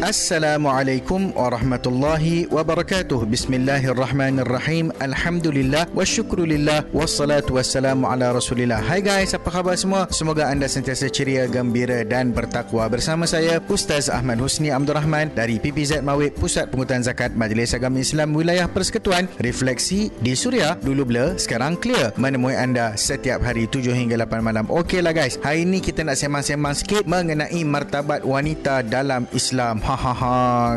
[0.00, 3.20] Assalamualaikum warahmatullahi wabarakatuh.
[3.28, 4.96] Bismillahirrahmanirrahim.
[4.96, 8.80] Alhamdulillah wa syukrulillah wassalatu wassalamu ala Rasulillah.
[8.80, 10.08] Hai guys, apa khabar semua?
[10.08, 12.88] Semoga anda sentiasa ceria, gembira dan bertakwa.
[12.88, 18.00] Bersama saya Ustaz Ahmad Husni Abdul Rahman dari PPZ Mawib Pusat Pengutan Zakat Majlis Agama
[18.00, 19.28] Islam Wilayah Persekutuan.
[19.36, 22.16] Refleksi di Suria dulu blur, sekarang clear.
[22.16, 24.64] Menemui anda setiap hari 7 hingga 8 malam.
[24.64, 29.89] Okeylah guys, hari ini kita nak sembang-sembang sikit mengenai martabat wanita dalam Islam.
[29.90, 30.34] Ha ha ha.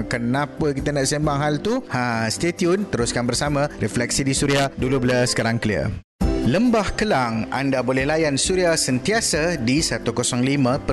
[0.10, 1.86] Kenapa kita nak sembang hal tu?
[1.94, 2.82] Ha, stay tune.
[2.90, 4.74] Teruskan bersama Refleksi di Suria.
[4.74, 5.94] Dulu blur, sekarang clear.
[6.44, 10.84] Lembah Kelang, anda boleh layan Suria sentiasa di 105.3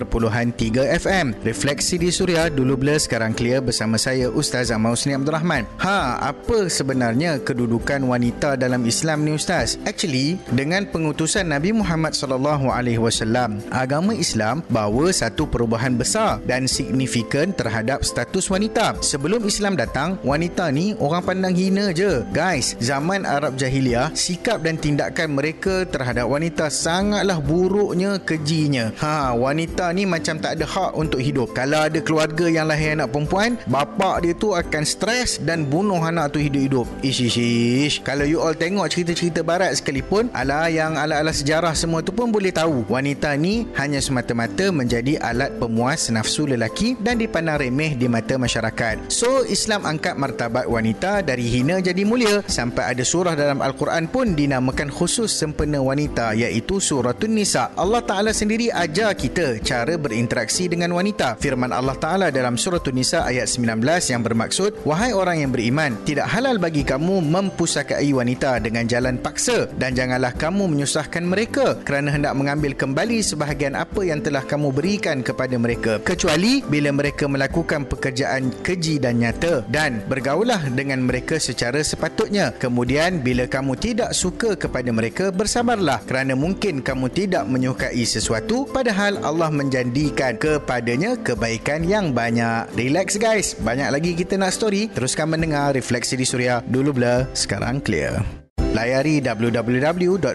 [0.94, 1.26] FM.
[1.42, 5.66] Refleksi di Suria dulu blur sekarang clear bersama saya Ustaz Ahmad Husni Abdul Rahman.
[5.82, 9.74] Ha, apa sebenarnya kedudukan wanita dalam Islam ni Ustaz?
[9.90, 16.70] Actually, dengan pengutusan Nabi Muhammad sallallahu alaihi wasallam, agama Islam bawa satu perubahan besar dan
[16.70, 19.02] signifikan terhadap status wanita.
[19.02, 22.22] Sebelum Islam datang, wanita ni orang pandang hina je.
[22.30, 28.92] Guys, zaman Arab Jahiliah, sikap dan tindakan mereka terhadap wanita sangatlah buruknya kejinya.
[29.00, 31.56] Ha, wanita ni macam tak ada hak untuk hidup.
[31.56, 36.36] Kalau ada keluarga yang lahir anak perempuan, bapak dia tu akan stres dan bunuh anak
[36.36, 36.84] tu hidup-hidup.
[37.00, 37.94] Ish, ish, ish.
[38.04, 42.52] Kalau you all tengok cerita-cerita barat sekalipun, ala yang ala-ala sejarah semua tu pun boleh
[42.52, 42.84] tahu.
[42.92, 49.08] Wanita ni hanya semata-mata menjadi alat pemuas nafsu lelaki dan dipandang remeh di mata masyarakat.
[49.08, 54.36] So, Islam angkat martabat wanita dari hina jadi mulia sampai ada surah dalam Al-Quran pun
[54.36, 57.70] dinamakan khusus sempena wanita iaitu suratun nisa.
[57.78, 61.38] Allah Ta'ala sendiri ajar kita cara berinteraksi dengan wanita.
[61.38, 63.78] Firman Allah Ta'ala dalam suratun nisa ayat 19
[64.10, 69.70] yang bermaksud wahai orang yang beriman tidak halal bagi kamu mempusakai wanita dengan jalan paksa
[69.78, 75.22] dan janganlah kamu menyusahkan mereka kerana hendak mengambil kembali sebahagian apa yang telah kamu berikan
[75.22, 76.00] kepada mereka.
[76.02, 82.56] Kecuali bila mereka melakukan pekerjaan keji dan nyata dan bergaulah dengan mereka secara sepatutnya.
[82.56, 88.64] Kemudian bila kamu tidak suka kepada mereka mereka bersabarlah kerana mungkin kamu tidak menyukai sesuatu
[88.64, 92.72] padahal Allah menjanjikan kepadanya kebaikan yang banyak.
[92.72, 94.88] Relax guys, banyak lagi kita nak story.
[94.88, 96.64] Teruskan mendengar Refleksi di Suria.
[96.64, 98.39] Dulu blur, sekarang clear.
[98.70, 100.30] Layari www.surya.my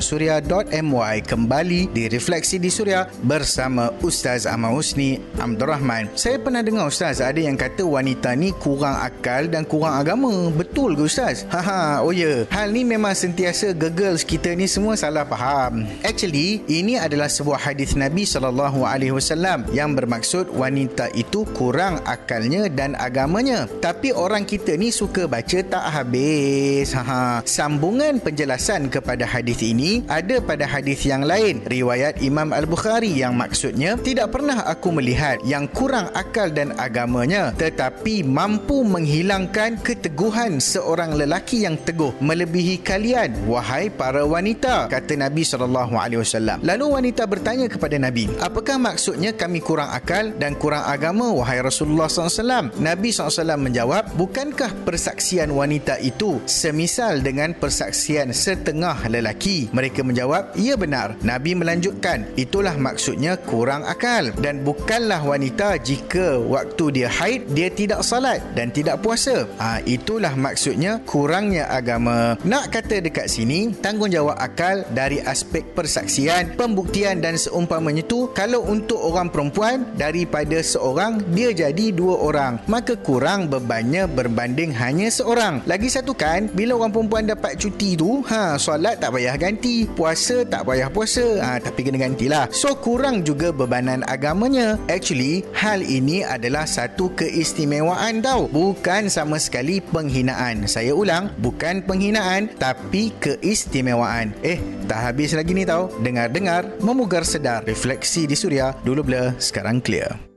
[1.23, 6.11] kembali di Refleksi di Surya bersama Ustaz Ahmad Husni Abdul Rahman.
[6.19, 10.51] Saya pernah dengar Ustaz ada yang kata wanita ni kurang akal dan kurang agama.
[10.51, 11.47] Betul ke Ustaz?
[11.47, 12.43] Haha, oh ya.
[12.43, 12.51] Yeah.
[12.51, 15.87] Hal ni memang sentiasa gegels kita ni semua salah faham.
[16.03, 22.67] Actually, ini adalah sebuah hadis Nabi sallallahu alaihi wasallam yang bermaksud wanita itu kurang akalnya
[22.67, 23.71] dan agamanya.
[23.79, 26.91] Tapi orang kita ni suka baca tak habis.
[26.91, 31.61] Haha, sambungan penjelasan kepada hadis ini ada pada hadis yang lain.
[31.69, 38.25] Riwayat Imam Al-Bukhari yang maksudnya tidak pernah aku melihat yang kurang akal dan agamanya tetapi
[38.25, 43.45] mampu menghilangkan keteguhan seorang lelaki yang teguh melebihi kalian.
[43.45, 49.93] Wahai para wanita kata Nabi SAW lalu wanita bertanya kepada Nabi apakah maksudnya kami kurang
[49.93, 51.29] akal dan kurang agama?
[51.29, 58.97] Wahai Rasulullah SAW Nabi SAW menjawab bukankah persaksian wanita itu semisal dengan persaksian sebahagian setengah
[59.11, 59.67] lelaki.
[59.75, 61.19] Mereka menjawab, ya benar.
[61.19, 64.31] Nabi melanjutkan, itulah maksudnya kurang akal.
[64.39, 69.43] Dan bukanlah wanita jika waktu dia haid, dia tidak salat dan tidak puasa.
[69.59, 72.39] Ha, itulah maksudnya kurangnya agama.
[72.47, 79.01] Nak kata dekat sini, tanggungjawab akal dari aspek persaksian, pembuktian dan seumpamanya itu, kalau untuk
[79.01, 82.53] orang perempuan, daripada seorang, dia jadi dua orang.
[82.71, 85.65] Maka kurang bebannya berbanding hanya seorang.
[85.67, 89.89] Lagi satu kan, bila orang perempuan dapat cuti tu, tu ha solat tak payah ganti
[89.89, 92.45] puasa tak payah puasa ha tapi kena gantilah.
[92.53, 94.77] So kurang juga bebanan agamanya.
[94.85, 98.45] Actually hal ini adalah satu keistimewaan tau.
[98.53, 100.69] Bukan sama sekali penghinaan.
[100.69, 104.37] Saya ulang bukan penghinaan tapi keistimewaan.
[104.45, 105.89] Eh tak habis lagi ni tau.
[106.05, 107.65] Dengar-dengar memugar sedar.
[107.65, 110.34] Refleksi di suria dulu blur sekarang clear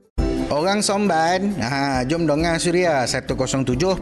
[0.49, 4.01] Orang Somban, ha, jom dongang Suria 107.0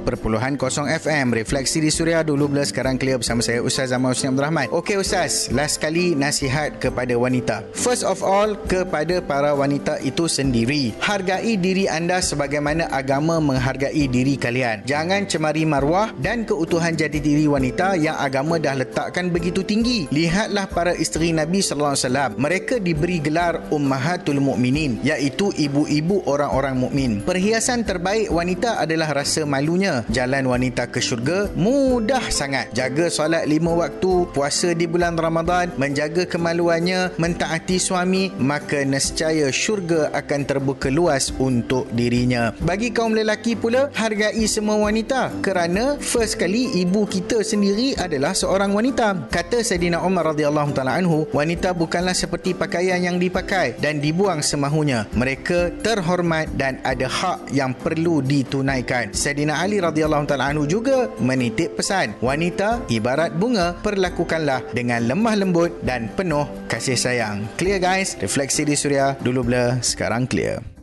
[0.88, 1.36] FM.
[1.36, 4.72] Refleksi di Suria dulu bila sekarang clear bersama saya Ustaz Zaman Husni Abdul Rahman.
[4.72, 7.68] Okey Ustaz, last kali nasihat kepada wanita.
[7.76, 10.96] First of all, kepada para wanita itu sendiri.
[11.04, 14.88] Hargai diri anda sebagaimana agama menghargai diri kalian.
[14.88, 20.08] Jangan cemari marwah dan keutuhan jati diri wanita yang agama dah letakkan begitu tinggi.
[20.16, 22.40] Lihatlah para isteri Nabi wasallam.
[22.40, 27.12] Mereka diberi gelar Ummahatul Mukminin, iaitu ibu-ibu orang orang-orang mukmin.
[27.26, 30.06] Perhiasan terbaik wanita adalah rasa malunya.
[30.14, 32.70] Jalan wanita ke syurga mudah sangat.
[32.78, 40.14] Jaga solat lima waktu, puasa di bulan Ramadan, menjaga kemaluannya, mentaati suami, maka nescaya syurga
[40.14, 42.54] akan terbuka luas untuk dirinya.
[42.62, 48.70] Bagi kaum lelaki pula, hargai semua wanita kerana first kali ibu kita sendiri adalah seorang
[48.78, 49.34] wanita.
[49.34, 55.10] Kata Sayyidina Umar radhiyallahu taala anhu, wanita bukanlah seperti pakaian yang dipakai dan dibuang semahunya.
[55.18, 56.27] Mereka terhormat
[56.60, 59.16] dan ada hak yang perlu ditunaikan.
[59.16, 65.72] Sayyidina Ali radhiyallahu taala anhu juga menitip pesan, wanita ibarat bunga, perlakukanlah dengan lemah lembut
[65.88, 67.48] dan penuh kasih sayang.
[67.56, 68.20] Clear guys?
[68.20, 70.77] Refleksi di Suria dulu blur, sekarang clear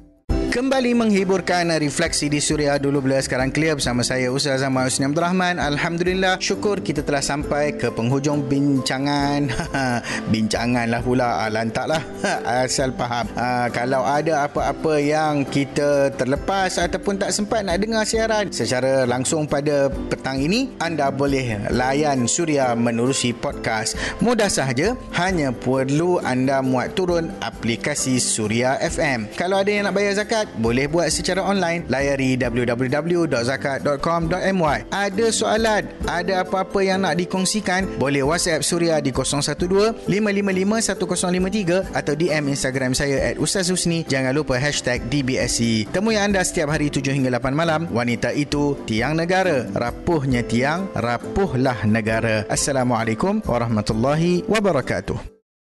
[0.54, 5.26] kembali menghiburkan refleksi di Suria dulu bila sekarang clear bersama saya Ustaz Ahmad Husni Abdul
[5.26, 9.50] Rahman Alhamdulillah syukur kita telah sampai ke penghujung bincangan.
[10.32, 11.42] Bincangan lah pula.
[11.42, 11.98] Ah, lantak lah.
[12.62, 13.26] Asal faham.
[13.34, 19.50] Ah, kalau ada apa-apa yang kita terlepas ataupun tak sempat nak dengar siaran secara langsung
[19.50, 23.98] pada petang ini anda boleh layan Suria menerusi podcast.
[24.22, 30.14] Mudah sahaja hanya perlu anda muat turun aplikasi Suria FM kalau ada yang nak bayar
[30.14, 31.84] zakat zakat boleh buat secara online.
[31.88, 42.14] Layari www.zakat.com.my ada soalan ada apa-apa yang nak dikongsikan boleh whatsapp suria di 012-555-1053 atau
[42.14, 44.04] DM Instagram saya at Ustaz Husni.
[44.04, 47.88] Jangan lupa hashtag DBSC temui anda setiap hari 7 hingga 8 malam.
[47.88, 49.64] Wanita itu tiang negara.
[49.72, 52.44] Rapuhnya tiang rapuhlah negara.
[52.50, 55.33] Assalamualaikum warahmatullahi wabarakatuh